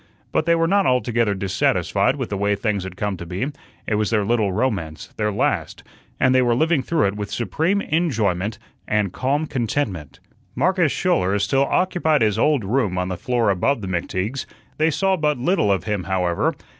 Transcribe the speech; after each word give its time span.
But 0.31 0.47
they 0.47 0.55
were 0.55 0.65
not 0.67 0.87
altogether 0.87 1.35
dissatisfied 1.35 2.15
with 2.15 2.29
the 2.31 2.35
way 2.37 2.55
things 2.55 2.85
had 2.85 2.97
come 2.97 3.17
to 3.17 3.25
be. 3.27 3.51
It 3.85 3.95
was 4.01 4.09
their 4.09 4.25
little 4.25 4.51
romance, 4.51 5.13
their 5.15 5.31
last, 5.31 5.83
and 6.19 6.33
they 6.33 6.41
were 6.41 6.55
living 6.55 6.81
through 6.81 7.05
it 7.05 7.15
with 7.15 7.29
supreme 7.29 7.81
enjoyment 7.83 8.57
and 8.87 9.13
calm 9.13 9.45
contentment. 9.45 10.19
Marcus 10.55 10.91
Schouler 10.91 11.37
still 11.37 11.65
occupied 11.65 12.23
his 12.23 12.39
old 12.39 12.63
room 12.65 12.97
on 12.97 13.09
the 13.09 13.15
floor 13.15 13.51
above 13.51 13.81
the 13.81 13.87
McTeagues. 13.87 14.47
They 14.79 14.89
saw 14.89 15.17
but 15.17 15.37
little 15.37 15.71
of 15.71 15.83
him, 15.83 16.05
however. 16.05 16.55